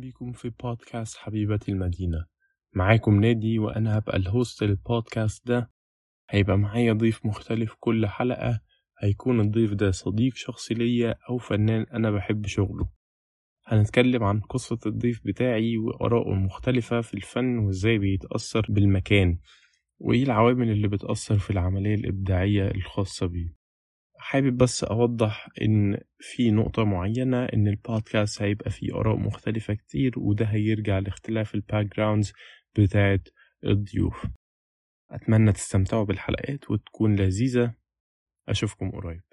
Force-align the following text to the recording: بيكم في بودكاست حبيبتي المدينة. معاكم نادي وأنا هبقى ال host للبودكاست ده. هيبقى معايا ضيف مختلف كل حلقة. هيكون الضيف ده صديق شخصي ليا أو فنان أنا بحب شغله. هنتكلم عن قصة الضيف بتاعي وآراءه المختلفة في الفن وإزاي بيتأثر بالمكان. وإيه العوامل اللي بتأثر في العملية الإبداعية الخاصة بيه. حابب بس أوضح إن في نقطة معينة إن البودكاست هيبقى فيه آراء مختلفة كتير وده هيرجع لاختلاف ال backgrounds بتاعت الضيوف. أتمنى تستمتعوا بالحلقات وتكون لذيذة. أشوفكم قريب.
بيكم 0.00 0.32
في 0.32 0.50
بودكاست 0.62 1.16
حبيبتي 1.16 1.72
المدينة. 1.72 2.24
معاكم 2.74 3.20
نادي 3.20 3.58
وأنا 3.58 3.98
هبقى 3.98 4.16
ال 4.16 4.25
host 4.25 4.62
للبودكاست 4.62 5.46
ده. 5.46 5.70
هيبقى 6.30 6.58
معايا 6.58 6.92
ضيف 6.92 7.26
مختلف 7.26 7.74
كل 7.80 8.06
حلقة. 8.06 8.60
هيكون 8.98 9.40
الضيف 9.40 9.72
ده 9.72 9.90
صديق 9.90 10.32
شخصي 10.34 10.74
ليا 10.74 11.14
أو 11.30 11.38
فنان 11.38 11.82
أنا 11.82 12.10
بحب 12.10 12.46
شغله. 12.46 12.88
هنتكلم 13.66 14.24
عن 14.24 14.40
قصة 14.40 14.78
الضيف 14.86 15.20
بتاعي 15.24 15.76
وآراءه 15.76 16.32
المختلفة 16.32 17.00
في 17.00 17.14
الفن 17.14 17.58
وإزاي 17.58 17.98
بيتأثر 17.98 18.66
بالمكان. 18.68 19.38
وإيه 19.98 20.22
العوامل 20.22 20.70
اللي 20.70 20.88
بتأثر 20.88 21.38
في 21.38 21.50
العملية 21.50 21.94
الإبداعية 21.94 22.70
الخاصة 22.70 23.26
بيه. 23.26 23.61
حابب 24.22 24.56
بس 24.56 24.84
أوضح 24.84 25.48
إن 25.62 25.98
في 26.20 26.50
نقطة 26.50 26.84
معينة 26.84 27.44
إن 27.44 27.68
البودكاست 27.68 28.42
هيبقى 28.42 28.70
فيه 28.70 28.94
آراء 28.94 29.16
مختلفة 29.16 29.74
كتير 29.74 30.12
وده 30.18 30.44
هيرجع 30.46 30.98
لاختلاف 30.98 31.54
ال 31.54 31.86
backgrounds 31.96 32.32
بتاعت 32.78 33.28
الضيوف. 33.64 34.26
أتمنى 35.10 35.52
تستمتعوا 35.52 36.04
بالحلقات 36.04 36.70
وتكون 36.70 37.16
لذيذة. 37.16 37.74
أشوفكم 38.48 38.90
قريب. 38.90 39.31